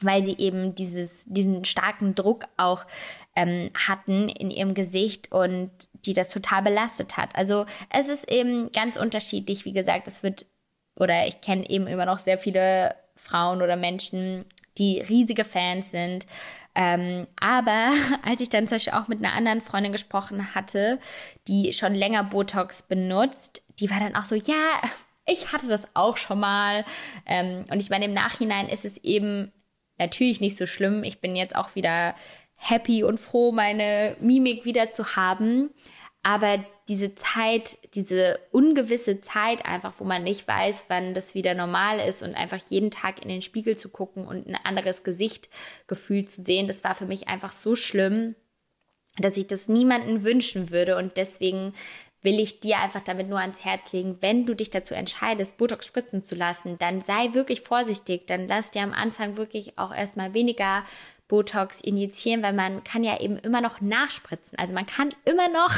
[0.03, 2.87] weil sie eben dieses, diesen starken Druck auch
[3.35, 5.73] ähm, hatten in ihrem Gesicht und
[6.07, 7.35] die das total belastet hat.
[7.35, 9.65] Also es ist eben ganz unterschiedlich.
[9.65, 10.47] Wie gesagt, es wird,
[10.95, 14.45] oder ich kenne eben immer noch sehr viele Frauen oder Menschen,
[14.79, 16.27] die riesige Fans sind
[16.75, 17.93] ähm, aber
[18.25, 20.99] als ich dann zum Beispiel auch mit einer anderen Freundin gesprochen hatte,
[21.49, 24.81] die schon länger Botox benutzt, die war dann auch so, ja,
[25.27, 26.85] ich hatte das auch schon mal.
[27.27, 29.53] Ähm, und ich meine, im Nachhinein ist es eben
[29.99, 31.05] natürlich nicht so schlimm.
[31.05, 32.15] Ich bin jetzt auch wieder
[32.57, 35.71] happy und froh, meine Mimik wieder zu haben.
[36.23, 41.99] Aber diese Zeit, diese ungewisse Zeit einfach, wo man nicht weiß, wann das wieder normal
[42.01, 45.49] ist und einfach jeden Tag in den Spiegel zu gucken und ein anderes Gesicht
[45.87, 48.35] gefühlt zu sehen, das war für mich einfach so schlimm,
[49.19, 51.73] dass ich das niemanden wünschen würde und deswegen
[52.23, 55.87] will ich dir einfach damit nur ans Herz legen, wenn du dich dazu entscheidest, Botox
[55.87, 60.35] spritzen zu lassen, dann sei wirklich vorsichtig, dann lass dir am Anfang wirklich auch erstmal
[60.35, 60.85] weniger
[61.29, 64.59] Botox injizieren, weil man kann ja eben immer noch nachspritzen.
[64.59, 65.73] Also man kann immer noch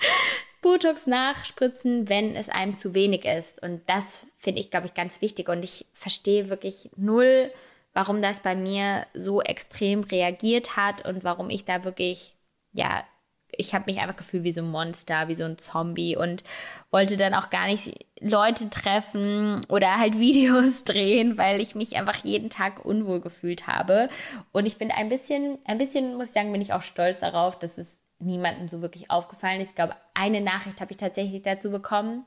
[0.60, 3.62] Botox nachspritzen, wenn es einem zu wenig ist.
[3.62, 5.48] Und das finde ich, glaube ich, ganz wichtig.
[5.48, 7.52] Und ich verstehe wirklich null,
[7.94, 12.34] warum das bei mir so extrem reagiert hat und warum ich da wirklich,
[12.72, 13.04] ja,
[13.50, 16.44] ich habe mich einfach gefühlt wie so ein Monster, wie so ein Zombie und
[16.90, 22.16] wollte dann auch gar nicht Leute treffen oder halt Videos drehen, weil ich mich einfach
[22.24, 24.08] jeden Tag unwohl gefühlt habe.
[24.52, 27.58] Und ich bin ein bisschen, ein bisschen, muss ich sagen, bin ich auch stolz darauf,
[27.58, 29.70] dass es niemandem so wirklich aufgefallen ist.
[29.70, 32.24] Ich glaube, eine Nachricht habe ich tatsächlich dazu bekommen,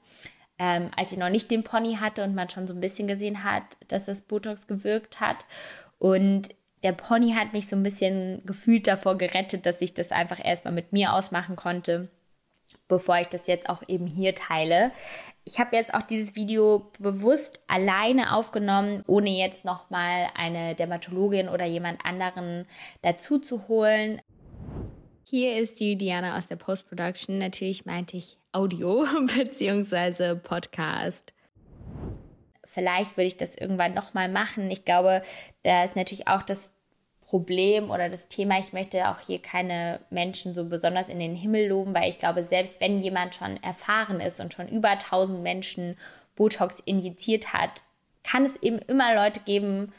[0.60, 3.44] ähm, als ich noch nicht den Pony hatte und man schon so ein bisschen gesehen
[3.44, 5.46] hat, dass das Botox gewirkt hat.
[6.00, 6.50] Und
[6.84, 10.74] der Pony hat mich so ein bisschen gefühlt davor gerettet, dass ich das einfach erstmal
[10.74, 12.10] mit mir ausmachen konnte,
[12.88, 14.92] bevor ich das jetzt auch eben hier teile.
[15.44, 21.66] Ich habe jetzt auch dieses Video bewusst alleine aufgenommen, ohne jetzt nochmal eine Dermatologin oder
[21.66, 22.68] jemand anderen
[23.02, 24.22] dazu zu holen.
[25.32, 27.38] Hier ist die Diana aus der Post-Production.
[27.38, 29.06] Natürlich meinte ich Audio
[29.36, 30.36] bzw.
[30.36, 31.34] Podcast
[32.72, 34.72] vielleicht würde ich das irgendwann nochmal machen.
[34.72, 35.22] Ich glaube,
[35.64, 36.72] da ist natürlich auch das
[37.22, 41.68] Problem oder das Thema, ich möchte auch hier keine Menschen so besonders in den Himmel
[41.68, 45.98] loben, weil ich glaube, selbst wenn jemand schon erfahren ist und schon über 1000 Menschen
[46.36, 47.82] Botox injiziert hat,
[48.24, 49.92] kann es eben immer Leute geben,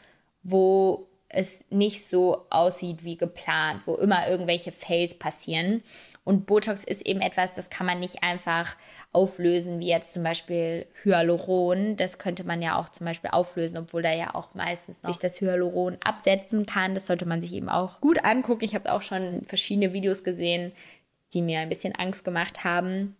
[0.42, 5.82] wo es nicht so aussieht wie geplant, wo immer irgendwelche Fails passieren.
[6.24, 8.76] Und Botox ist eben etwas, das kann man nicht einfach
[9.12, 11.96] auflösen, wie jetzt zum Beispiel Hyaluron.
[11.96, 15.18] Das könnte man ja auch zum Beispiel auflösen, obwohl da ja auch meistens noch sich
[15.18, 16.94] das Hyaluron absetzen kann.
[16.94, 18.64] Das sollte man sich eben auch gut angucken.
[18.64, 20.72] Ich habe auch schon verschiedene Videos gesehen,
[21.32, 23.16] die mir ein bisschen Angst gemacht haben.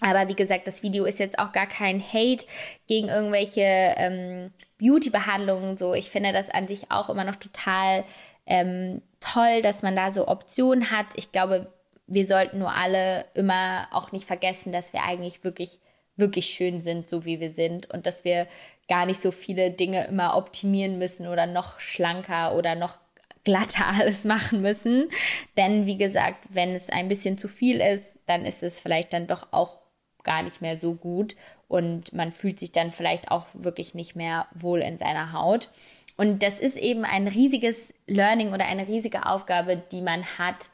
[0.00, 2.44] Aber wie gesagt, das Video ist jetzt auch gar kein Hate
[2.88, 4.50] gegen irgendwelche ähm,
[4.82, 5.76] Beauty-Behandlungen.
[5.76, 8.04] So, ich finde das an sich auch immer noch total
[8.46, 11.06] ähm, toll, dass man da so Optionen hat.
[11.14, 11.72] Ich glaube,
[12.06, 15.78] wir sollten nur alle immer auch nicht vergessen, dass wir eigentlich wirklich,
[16.16, 18.48] wirklich schön sind, so wie wir sind und dass wir
[18.88, 22.98] gar nicht so viele Dinge immer optimieren müssen oder noch schlanker oder noch
[23.44, 25.08] glatter alles machen müssen.
[25.56, 29.28] Denn wie gesagt, wenn es ein bisschen zu viel ist, dann ist es vielleicht dann
[29.28, 29.78] doch auch
[30.24, 31.36] gar nicht mehr so gut
[31.72, 35.70] und man fühlt sich dann vielleicht auch wirklich nicht mehr wohl in seiner Haut.
[36.18, 40.68] Und das ist eben ein riesiges Learning oder eine riesige Aufgabe, die man hat,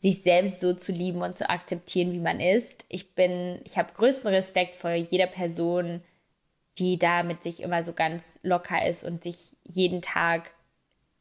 [0.00, 2.86] sich selbst so zu lieben und zu akzeptieren, wie man ist.
[2.88, 6.02] Ich bin, ich habe größten Respekt vor jeder Person,
[6.76, 10.50] die da mit sich immer so ganz locker ist und sich jeden Tag,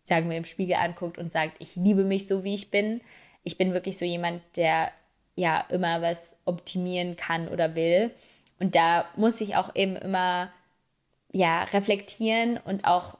[0.03, 3.01] sagen wir, im Spiegel anguckt und sagt, ich liebe mich so, wie ich bin.
[3.43, 4.91] Ich bin wirklich so jemand, der
[5.35, 8.09] ja immer was optimieren kann oder will.
[8.61, 10.49] Und da muss ich auch eben immer
[11.33, 13.17] ja reflektieren und auch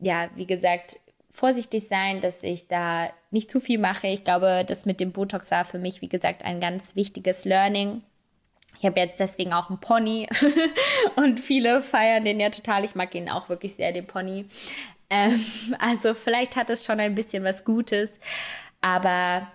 [0.00, 0.98] ja, wie gesagt,
[1.30, 4.08] vorsichtig sein, dass ich da nicht zu viel mache.
[4.08, 8.02] Ich glaube, das mit dem Botox war für mich, wie gesagt, ein ganz wichtiges Learning.
[8.78, 10.28] Ich habe jetzt deswegen auch einen Pony
[11.16, 12.84] und viele feiern den ja total.
[12.84, 14.46] Ich mag ihn auch wirklich sehr, den Pony.
[15.08, 15.40] Ähm,
[15.78, 18.10] also vielleicht hat es schon ein bisschen was Gutes,
[18.80, 19.46] aber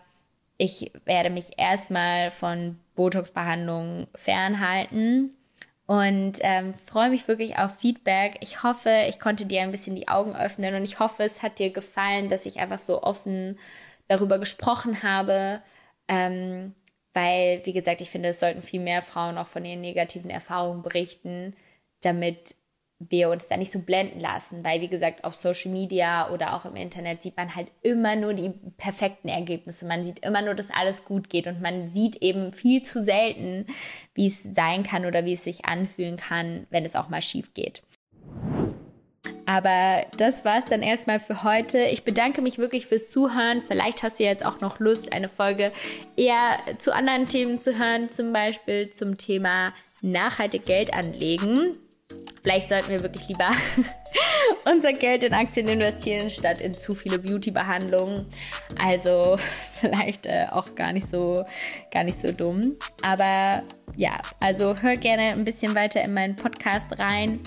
[0.58, 5.34] ich werde mich erstmal von Botox-Behandlungen fernhalten
[5.86, 8.36] und ähm, freue mich wirklich auf Feedback.
[8.42, 11.60] Ich hoffe, ich konnte dir ein bisschen die Augen öffnen und ich hoffe, es hat
[11.60, 13.58] dir gefallen, dass ich einfach so offen
[14.10, 15.62] darüber gesprochen habe.
[16.10, 16.76] Ähm,
[17.14, 20.82] weil, wie gesagt, ich finde, es sollten viel mehr Frauen auch von ihren negativen Erfahrungen
[20.82, 21.56] berichten,
[22.02, 22.56] damit
[23.00, 26.66] wir uns da nicht so blenden lassen, weil wie gesagt, auf Social Media oder auch
[26.66, 29.86] im Internet sieht man halt immer nur die perfekten Ergebnisse.
[29.86, 33.66] Man sieht immer nur, dass alles gut geht und man sieht eben viel zu selten,
[34.14, 37.54] wie es sein kann oder wie es sich anfühlen kann, wenn es auch mal schief
[37.54, 37.84] geht.
[39.46, 41.80] Aber das war es dann erstmal für heute.
[41.80, 43.64] Ich bedanke mich wirklich fürs Zuhören.
[43.64, 45.72] Vielleicht hast du jetzt auch noch Lust, eine Folge
[46.16, 51.76] eher zu anderen Themen zu hören, zum Beispiel zum Thema nachhaltig Geld anlegen.
[52.42, 53.50] Vielleicht sollten wir wirklich lieber
[54.66, 58.26] unser Geld in Aktien investieren, statt in zu viele Beauty-Behandlungen.
[58.78, 59.38] Also
[59.74, 61.46] vielleicht äh, auch gar nicht so,
[61.92, 62.76] gar nicht so dumm.
[63.02, 63.62] Aber
[63.96, 67.40] ja, also hör gerne ein bisschen weiter in meinen Podcast rein.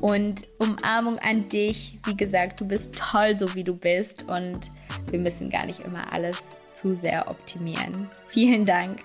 [0.00, 1.98] Und Umarmung an dich.
[2.06, 4.24] Wie gesagt, du bist toll, so wie du bist.
[4.28, 4.70] Und
[5.10, 8.08] wir müssen gar nicht immer alles zu sehr optimieren.
[8.28, 9.00] Vielen Dank.